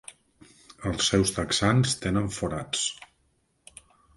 Els 0.91 1.09
seus 1.11 1.33
texans 1.35 1.93
tenen 2.07 2.33
forats. 2.41 2.89